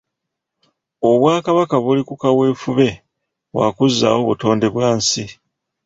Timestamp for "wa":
3.57-3.67